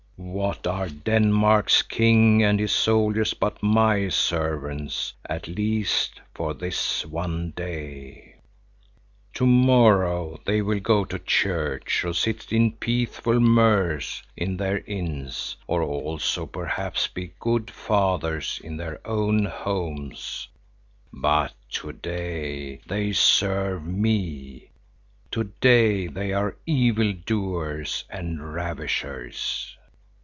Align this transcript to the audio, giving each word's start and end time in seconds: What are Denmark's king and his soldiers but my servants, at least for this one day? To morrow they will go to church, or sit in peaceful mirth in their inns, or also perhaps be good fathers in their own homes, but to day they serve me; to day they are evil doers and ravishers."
What 0.23 0.67
are 0.67 0.87
Denmark's 0.87 1.81
king 1.81 2.43
and 2.43 2.59
his 2.59 2.71
soldiers 2.71 3.33
but 3.33 3.61
my 3.63 4.07
servants, 4.09 5.13
at 5.27 5.47
least 5.47 6.21
for 6.35 6.53
this 6.53 7.03
one 7.07 7.53
day? 7.55 8.35
To 9.33 9.47
morrow 9.47 10.39
they 10.45 10.61
will 10.61 10.79
go 10.79 11.05
to 11.05 11.17
church, 11.17 12.05
or 12.05 12.13
sit 12.13 12.53
in 12.53 12.73
peaceful 12.73 13.39
mirth 13.39 14.21
in 14.37 14.57
their 14.57 14.77
inns, 14.85 15.57
or 15.65 15.81
also 15.81 16.45
perhaps 16.45 17.07
be 17.07 17.33
good 17.39 17.71
fathers 17.71 18.61
in 18.63 18.77
their 18.77 19.05
own 19.05 19.45
homes, 19.45 20.47
but 21.11 21.51
to 21.71 21.91
day 21.93 22.77
they 22.85 23.11
serve 23.11 23.87
me; 23.87 24.69
to 25.31 25.45
day 25.61 26.05
they 26.05 26.31
are 26.31 26.57
evil 26.67 27.11
doers 27.11 28.03
and 28.07 28.53
ravishers." 28.53 29.75